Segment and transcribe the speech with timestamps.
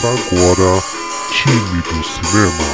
[0.00, 0.82] Começa agora
[1.30, 2.64] Time do Cinema.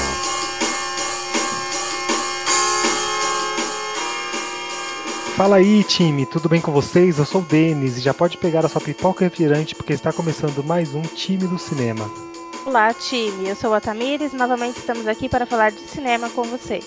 [5.37, 7.19] Fala aí, time, tudo bem com vocês?
[7.19, 10.63] Eu sou o Denis e já pode pegar a sua pipoca refrigerante porque está começando
[10.63, 12.09] mais um Time do Cinema.
[12.65, 13.49] Olá, time.
[13.49, 16.85] Eu sou a Tamires e novamente estamos aqui para falar de cinema com vocês.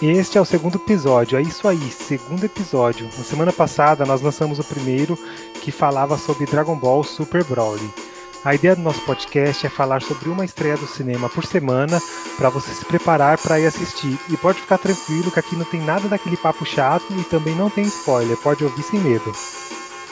[0.00, 3.08] Este é o segundo episódio, é isso aí, segundo episódio.
[3.18, 5.18] Na semana passada nós lançamos o primeiro
[5.60, 8.03] que falava sobre Dragon Ball Super Broly.
[8.44, 11.98] A ideia do nosso podcast é falar sobre uma estreia do cinema por semana
[12.36, 14.18] para você se preparar para ir assistir.
[14.30, 17.70] E pode ficar tranquilo que aqui não tem nada daquele papo chato e também não
[17.70, 19.32] tem spoiler, pode ouvir sem medo.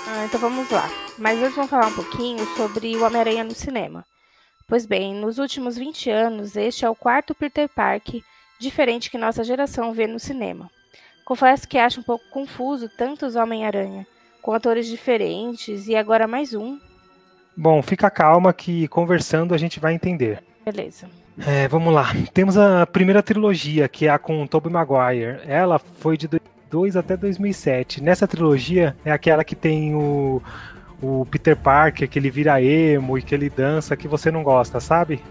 [0.08, 0.88] Ah, então vamos lá.
[1.18, 4.02] Mas hoje vamos falar um pouquinho sobre o Homem-Aranha no cinema.
[4.66, 8.14] Pois bem, nos últimos 20 anos, este é o quarto Peter Park
[8.58, 10.70] diferente que nossa geração vê no cinema.
[11.22, 14.06] Confesso que acho um pouco confuso tantos Homem-Aranha,
[14.40, 16.78] com atores diferentes e agora mais um.
[17.56, 20.42] Bom, fica calma que conversando a gente vai entender.
[20.64, 21.06] Beleza.
[21.46, 22.12] É, vamos lá.
[22.32, 25.40] Temos a primeira trilogia, que é a com Tobey Maguire.
[25.46, 28.02] Ela foi de 2002 até 2007.
[28.02, 30.42] Nessa trilogia é aquela que tem o,
[31.02, 34.78] o Peter Parker, que ele vira emo e que ele dança, que você não gosta,
[34.78, 35.22] sabe?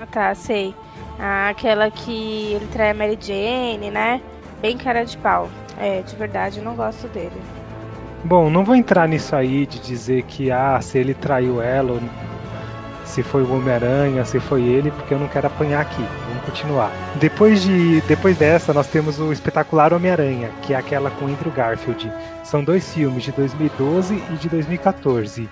[0.00, 0.74] Ah tá, sei.
[1.18, 4.20] Ah, aquela que ele trai a Mary Jane, né?
[4.60, 5.48] Bem cara de pau.
[5.76, 7.40] É, de verdade, eu não gosto dele.
[8.28, 11.98] Bom, não vou entrar nisso aí de dizer que ah, se ele traiu ela,
[13.02, 16.04] se foi o Homem-Aranha, se foi ele, porque eu não quero apanhar aqui.
[16.28, 16.92] Vamos continuar.
[17.14, 22.12] Depois, de, depois dessa, nós temos o espetacular Homem-Aranha, que é aquela com Andrew Garfield.
[22.44, 25.48] São dois filmes, de 2012 e de 2014.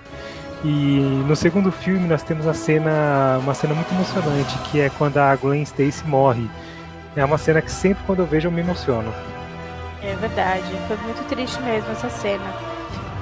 [0.63, 5.17] E no segundo filme nós temos a cena, uma cena muito emocionante, que é quando
[5.17, 6.47] a Gwen Stacy morre.
[7.15, 9.11] É uma cena que sempre quando eu vejo eu me emociono.
[10.07, 12.45] É verdade, foi muito triste mesmo essa cena.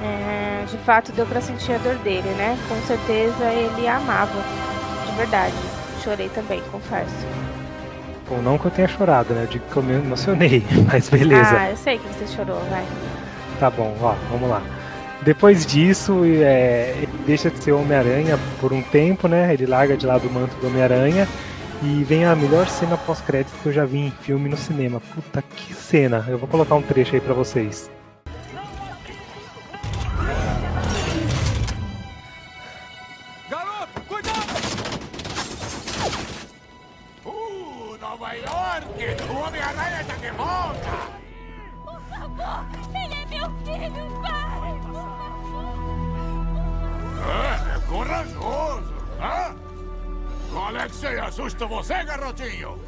[0.00, 2.56] É, de fato deu para sentir a dor dele, né?
[2.68, 4.40] Com certeza ele a amava,
[5.04, 5.56] de verdade.
[6.04, 7.26] Chorei também, confesso.
[8.28, 9.42] Bom, não que eu tenha chorado, né?
[9.42, 11.58] Eu digo que eu me emocionei, mas beleza.
[11.58, 12.84] Ah, eu sei que você chorou, vai.
[13.58, 14.62] Tá bom, ó, vamos lá.
[15.22, 19.52] Depois disso, é, ele deixa de ser Homem-Aranha por um tempo, né?
[19.52, 21.26] Ele larga de lado o manto do Homem-Aranha
[21.82, 25.00] e vem a melhor cena pós-crédito que eu já vi em filme no cinema.
[25.14, 26.24] Puta que cena!
[26.28, 27.90] Eu vou colocar um trecho aí pra vocês.
[51.68, 52.78] Você, garotinho?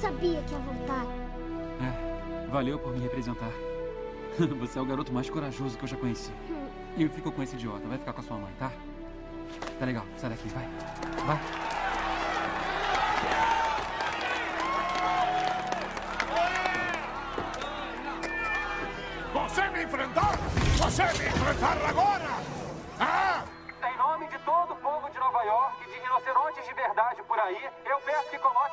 [0.00, 1.06] Sabia que ia voltar.
[1.80, 3.50] É, valeu por me representar.
[4.60, 6.32] Você é o garoto mais corajoso que eu já conheci.
[6.96, 7.86] E eu fico com esse idiota.
[7.88, 8.70] Vai ficar com a sua mãe, tá?
[9.78, 10.04] Tá legal.
[10.16, 10.68] Sai daqui, vai.
[11.26, 11.38] Vai.
[19.32, 20.36] Você me enfrentar?
[20.78, 22.28] Você me enfrentar agora?
[23.00, 23.44] Ah!
[23.82, 27.38] Em nome de todo o povo de Nova York e de rinocerontes de verdade por
[27.38, 28.65] aí, eu peço que coloque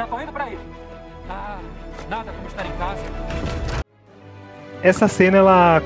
[0.00, 0.48] Já tô indo pra.
[1.28, 1.58] Ah,
[2.08, 3.02] nada como estar em casa.
[4.82, 5.82] Essa cena, ela.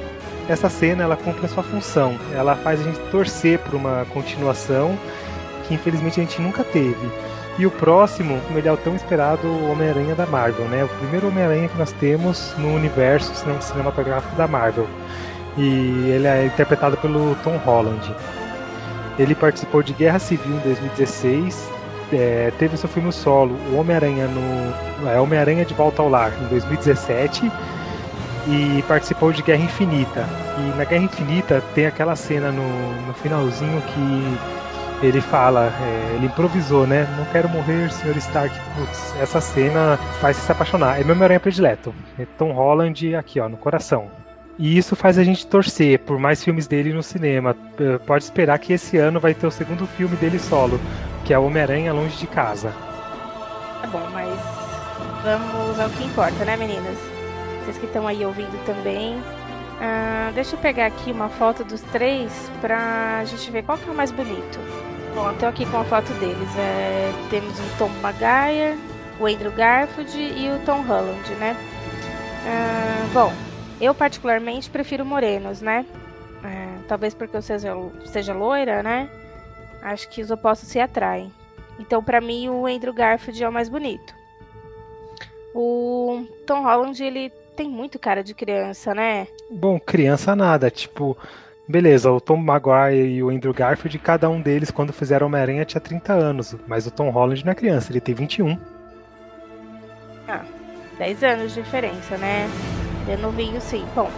[0.49, 2.17] Essa cena ela cumpre a sua função.
[2.33, 4.97] Ela faz a gente torcer por uma continuação
[5.67, 7.11] que infelizmente a gente nunca teve.
[7.59, 10.85] E o próximo, ele é o tão esperado Homem-Aranha da Marvel, né?
[10.85, 14.87] O primeiro Homem-Aranha que nós temos no universo cinematográfico da Marvel.
[15.57, 18.15] E ele é interpretado pelo Tom Holland.
[19.19, 21.74] Ele participou de Guerra Civil em 2016,
[22.15, 26.47] é, teve seu filme solo, O Homem-Aranha no é, Homem-Aranha de Volta ao Lar, em
[26.49, 27.51] 2017,
[28.47, 30.27] e participou de Guerra Infinita.
[30.59, 36.27] E na Guerra Infinita tem aquela cena no, no finalzinho que ele fala, é, ele
[36.27, 37.07] improvisou, né?
[37.19, 38.17] Não quero morrer, Sr.
[38.17, 38.55] Stark.
[38.77, 41.01] Putz, essa cena faz se apaixonar.
[41.01, 41.95] É meu Homem-Aranha predileto.
[42.19, 44.11] É Tom Holland aqui, ó, no coração.
[44.59, 47.57] E isso faz a gente torcer por mais filmes dele no cinema.
[48.07, 50.79] Pode esperar que esse ano vai ter o segundo filme dele solo,
[51.25, 52.71] que é Homem-Aranha Longe de Casa.
[53.81, 54.29] Tá bom, mas
[55.23, 56.99] vamos ao que importa, né, meninas?
[57.65, 59.23] Vocês que estão aí ouvindo também.
[59.81, 63.93] Ah, deixa eu pegar aqui uma foto dos três pra gente ver qual que é
[63.93, 64.59] o mais bonito.
[65.15, 66.49] Bom, tô aqui com a foto deles.
[66.59, 68.79] É, temos o Tom Maguire,
[69.19, 71.57] o Andrew Garfield e o Tom Holland, né?
[72.47, 73.33] Ah, bom,
[73.81, 75.87] eu particularmente prefiro morenos, né?
[76.45, 77.75] É, talvez porque eu seja,
[78.05, 79.09] seja loira, né?
[79.85, 81.31] Acho que os opostos se atraem.
[81.79, 84.15] Então, pra mim, o Andrew Garfield é o mais bonito.
[85.55, 89.29] O Tom Holland, ele tem muito cara de criança, né?
[89.51, 91.17] Bom, criança nada, tipo,
[91.69, 95.81] beleza, o Tom Maguire e o Andrew Garfield, cada um deles, quando fizeram Homem-Aranha, tinha
[95.81, 98.59] 30 anos, mas o Tom Holland não é criança, ele tem 21.
[100.27, 100.45] Ah,
[100.99, 102.49] 10 anos de diferença, né?
[103.09, 103.85] É novinho, sim.
[103.95, 104.11] Bom,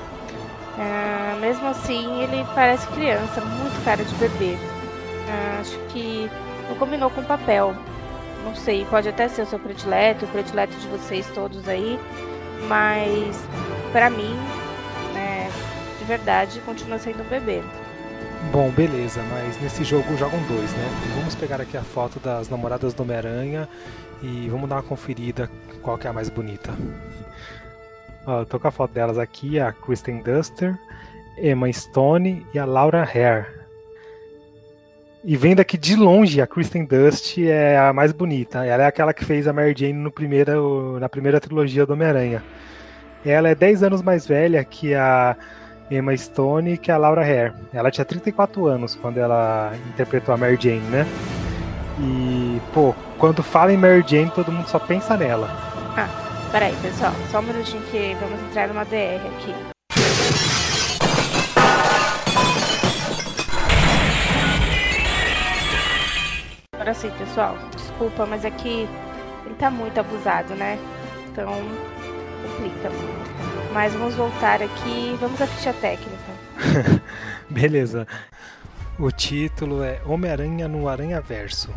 [0.79, 4.57] ah, mesmo assim, ele parece criança, muito cara de bebê.
[5.61, 6.31] Acho que
[6.69, 7.75] não combinou com o papel.
[8.45, 11.99] Não sei, pode até ser o seu predileto, o predileto de vocês todos aí,
[12.69, 13.37] mas
[13.91, 14.37] pra mim,
[15.13, 15.51] né,
[15.99, 17.61] de verdade, continua sendo um bebê.
[18.53, 20.89] Bom, beleza, mas nesse jogo jogam dois, né?
[21.17, 23.69] Vamos pegar aqui a foto das namoradas do Homem-Aranha
[24.23, 25.51] e vamos dar uma conferida
[25.83, 26.73] qual que é a mais bonita.
[28.25, 30.79] Ó, tô com a foto delas aqui, a Kristen Duster,
[31.37, 33.56] Emma Stone e a Laura Hare.
[35.29, 38.65] E vendo aqui de longe, a Kristen Dust é a mais bonita.
[38.65, 42.45] Ela é aquela que fez a Mary Jane no primeiro, na primeira trilogia do Homem-Aranha.
[43.25, 45.37] Ela é 10 anos mais velha que a
[45.91, 47.53] Emma Stone e que a Laura Hare.
[47.75, 51.05] Ela tinha 34 anos quando ela interpretou a Mary Jane, né?
[51.99, 55.49] E, pô, quando fala em Mary Jane, todo mundo só pensa nela.
[55.97, 56.09] Ah,
[56.53, 59.76] peraí, pessoal, só um minutinho que vamos entrar numa DR aqui.
[66.87, 68.89] Agora sim, pessoal, desculpa, mas é que
[69.45, 70.79] ele tá muito abusado, né?
[71.27, 71.53] Então,
[72.45, 72.93] complica.
[73.73, 76.23] Mas vamos voltar aqui, vamos à ficha técnica.
[77.51, 78.07] Beleza.
[79.01, 81.71] O título é Homem-Aranha no Aranha Verso.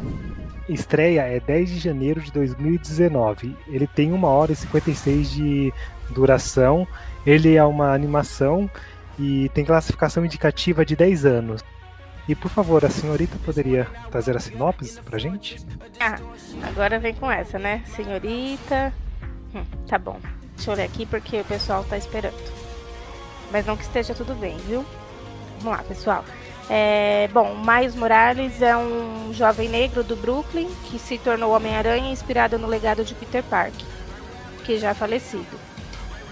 [0.69, 3.57] Estreia é 10 de janeiro de 2019.
[3.67, 5.73] Ele tem 1 hora e 56 de
[6.11, 6.87] duração.
[7.25, 8.69] Ele é uma animação
[9.17, 11.63] e tem classificação indicativa de 10 anos.
[12.27, 15.57] E por favor, a senhorita poderia trazer a sinopse pra gente?
[15.99, 16.19] Ah,
[16.63, 17.83] agora vem com essa, né?
[17.87, 18.93] Senhorita.
[19.53, 20.19] Hum, tá bom.
[20.55, 22.37] Deixa eu olhar aqui porque o pessoal tá esperando.
[23.51, 24.85] Mas não que esteja tudo bem, viu?
[25.59, 26.23] Vamos lá, pessoal.
[26.69, 32.59] É, bom, Miles Morales é um jovem negro do Brooklyn que se tornou Homem-Aranha inspirado
[32.59, 33.85] no legado de Peter Parker,
[34.65, 35.59] que já é falecido.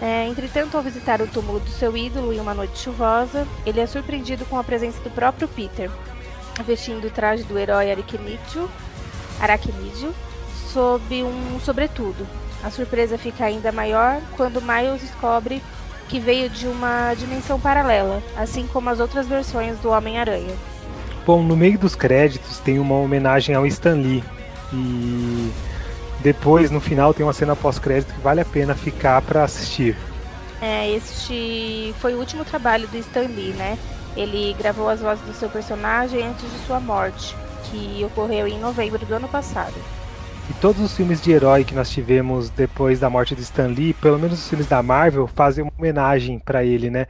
[0.01, 3.87] É, entretanto, ao visitar o túmulo do seu ídolo em uma noite chuvosa, ele é
[3.87, 5.89] surpreendido com a presença do próprio Peter,
[6.65, 8.69] vestindo o traje do herói Aracnídeo
[10.71, 12.27] sob um sobretudo.
[12.63, 15.61] A surpresa fica ainda maior quando Miles descobre
[16.07, 20.55] que veio de uma dimensão paralela, assim como as outras versões do Homem-Aranha.
[21.25, 24.23] Bom, no meio dos créditos tem uma homenagem ao Stan Lee.
[24.71, 25.51] E
[26.27, 29.95] depois, no final, tem uma cena pós-crédito que vale a pena ficar para assistir.
[30.61, 33.77] É, este foi o último trabalho do Stan Lee, né?
[34.13, 37.33] Ele gravou as vozes do seu personagem antes de sua morte,
[37.63, 39.75] que ocorreu em novembro do ano passado.
[40.49, 43.93] E todos os filmes de herói que nós tivemos depois da morte de Stan Lee,
[43.93, 47.07] pelo menos os filmes da Marvel, fazem uma homenagem para ele, né?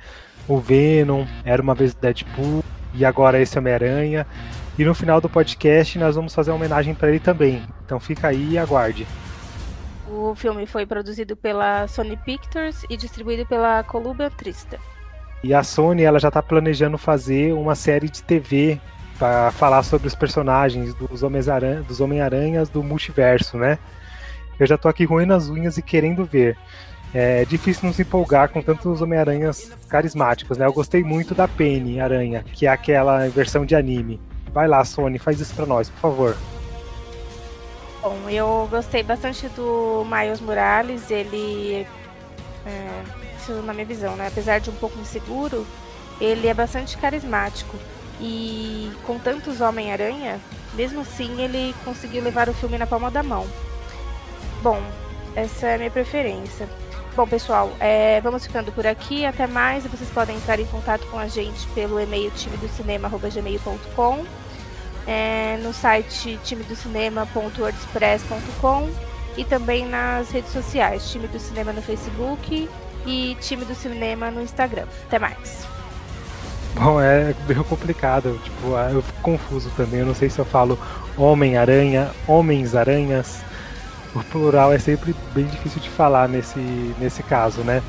[0.48, 4.28] O Venom, Era Uma Vez o Deadpool, e agora esse Homem-Aranha.
[4.78, 7.64] E no final do podcast nós vamos fazer uma homenagem para ele também.
[7.86, 9.08] Então fica aí e aguarde.
[10.10, 14.80] O filme foi produzido pela Sony Pictures e distribuído pela Columbia Trista.
[15.44, 18.80] E a Sony ela já está planejando fazer uma série de TV
[19.18, 22.20] para falar sobre os personagens dos Homens-Aranhas dos Homem
[22.72, 23.78] do multiverso, né?
[24.60, 26.58] Eu já tô aqui roendo as unhas e querendo ver.
[27.14, 30.66] É difícil não se empolgar com tantos Homem-Aranhas carismáticos, né?
[30.66, 34.20] Eu gostei muito da Penny Aranha, que é aquela versão de anime.
[34.52, 36.38] Vai lá, Sony, faz isso pra nós, por favor.
[38.02, 41.86] Bom, eu gostei bastante do Miles Morales, ele.
[42.66, 43.04] É,
[43.38, 44.28] isso na minha visão, né?
[44.28, 45.66] Apesar de um pouco inseguro,
[46.20, 47.76] ele é bastante carismático.
[48.20, 50.40] E com tantos Homem-Aranha,
[50.74, 53.46] mesmo assim ele conseguiu levar o filme na palma da mão.
[54.64, 54.82] Bom,
[55.36, 56.68] essa é a minha preferência.
[57.18, 59.26] Bom, pessoal, é, vamos ficando por aqui.
[59.26, 59.88] Até mais.
[59.88, 64.24] Vocês podem entrar em contato com a gente pelo e-mail timedocinema.gmail.com
[65.08, 68.90] é, no site timedocinema.wordpress.com
[69.36, 72.70] e também nas redes sociais, Time do Cinema no Facebook
[73.04, 74.86] e Time do Cinema no Instagram.
[75.08, 75.66] Até mais.
[76.76, 80.78] Bom, é meio complicado, tipo, eu fico confuso também, eu não sei se eu falo
[81.18, 83.42] Homem-Aranha, Homens-Aranhas.
[84.16, 86.60] O plural é sempre bem difícil de falar nesse,
[87.00, 87.82] nesse caso, né?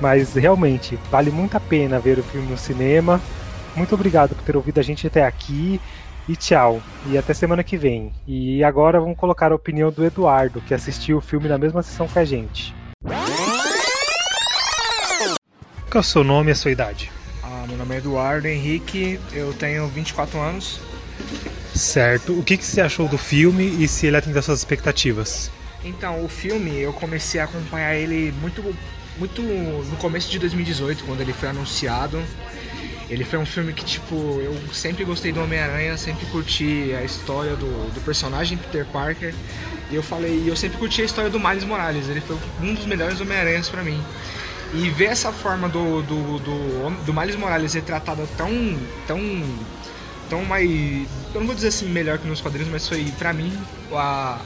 [0.00, 3.20] Mas realmente, vale muito a pena ver o filme no cinema.
[3.74, 5.80] Muito obrigado por ter ouvido a gente até aqui.
[6.28, 6.82] E tchau.
[7.06, 8.12] E até semana que vem.
[8.26, 12.08] E agora vamos colocar a opinião do Eduardo, que assistiu o filme na mesma sessão
[12.08, 12.74] que a gente.
[15.88, 17.12] Qual é o seu nome e a sua idade?
[17.42, 20.80] Ah, meu nome é Eduardo Henrique, eu tenho 24 anos.
[21.76, 22.32] Certo.
[22.32, 25.50] O que, que você achou do filme e se ele atendeu às suas expectativas?
[25.84, 28.74] Então, o filme eu comecei a acompanhar ele muito,
[29.18, 32.22] muito no começo de 2018, quando ele foi anunciado.
[33.08, 37.54] Ele foi um filme que, tipo, eu sempre gostei do Homem-Aranha, sempre curti a história
[37.54, 39.32] do, do personagem Peter Parker.
[39.90, 42.84] E eu falei, eu sempre curti a história do Miles Morales, ele foi um dos
[42.86, 44.02] melhores Homem-Aranhas pra mim.
[44.74, 48.50] E ver essa forma do, do, do, do Miles Morales retratada tão,
[49.06, 49.20] tão,
[50.28, 50.70] tão mais.
[51.34, 53.56] Eu não vou dizer assim melhor que nos quadrinhos, mas foi, pra mim,
[53.92, 54.38] a,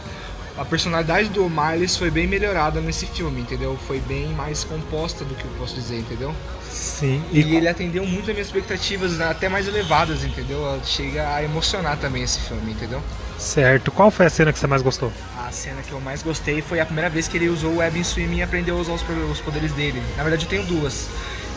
[0.57, 3.79] a personalidade do Miles foi bem melhorada nesse filme, entendeu?
[3.87, 6.35] Foi bem mais composta do que eu posso dizer, entendeu?
[6.71, 7.23] Sim.
[7.33, 10.81] E, e ele atendeu muito as minhas expectativas, né, até mais elevadas, entendeu?
[10.85, 13.03] Chega a emocionar também esse filme, entendeu?
[13.39, 13.91] Certo.
[13.91, 15.13] Qual foi a cena que você mais gostou?
[15.37, 17.99] A cena que eu mais gostei foi a primeira vez que ele usou o Web
[17.99, 20.03] em Swim e aprendeu a usar os poderes dele.
[20.17, 21.09] Na verdade, eu tenho duas.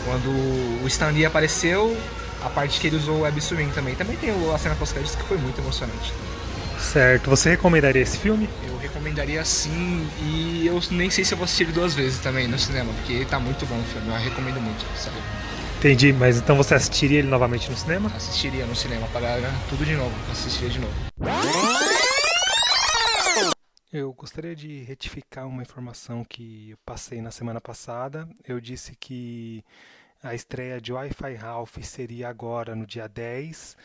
[0.04, 1.96] Quando o Stan Lee apareceu,
[2.44, 3.94] a parte que ele usou o Web Swim também.
[3.94, 6.12] Também tem a cena pós-créditos que foi muito emocionante.
[6.78, 7.30] Certo.
[7.30, 8.48] Você recomendaria esse filme?
[8.66, 12.46] Eu recomendaria sim, e eu nem sei se eu vou assistir ele duas vezes também
[12.46, 15.16] no cinema, porque tá muito bom o filme, eu recomendo muito, sabe?
[15.78, 18.10] Entendi, mas então você assistiria ele novamente no cinema?
[18.14, 20.94] Assistiria no cinema, para tudo de novo, assistiria de novo.
[23.92, 28.28] Eu gostaria de retificar uma informação que eu passei na semana passada.
[28.46, 29.64] Eu disse que
[30.24, 33.76] a estreia de Wi-Fi Ralph seria agora no dia 10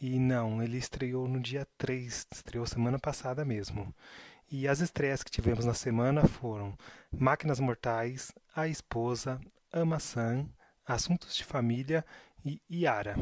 [0.00, 3.92] e não, ele estreou no dia 3, estreou semana passada mesmo.
[4.48, 6.78] E as estreias que tivemos na semana foram
[7.10, 9.40] Máquinas Mortais, A Esposa,
[9.72, 10.46] Ama-san,
[10.86, 12.04] Assuntos de Família
[12.44, 13.16] e Yara.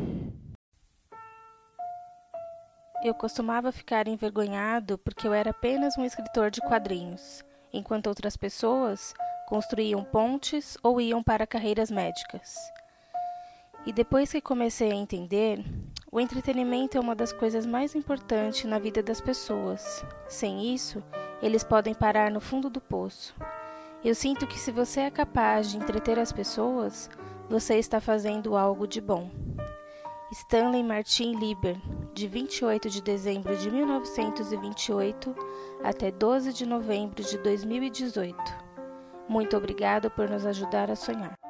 [3.03, 9.15] Eu costumava ficar envergonhado porque eu era apenas um escritor de quadrinhos, enquanto outras pessoas
[9.49, 12.55] construíam pontes ou iam para carreiras médicas.
[13.87, 15.65] E depois que comecei a entender,
[16.13, 20.05] o entretenimento é uma das coisas mais importantes na vida das pessoas.
[20.29, 21.03] Sem isso,
[21.41, 23.35] eles podem parar no fundo do poço.
[24.05, 27.09] Eu sinto que se você é capaz de entreter as pessoas,
[27.49, 29.31] você está fazendo algo de bom.
[30.31, 31.81] Stanley Martin Lieber,
[32.13, 35.35] de 28 de dezembro de 1928
[35.83, 38.68] até 12 de novembro de 2018.
[39.29, 41.48] Muito obrigado por nos ajudar a sonhar.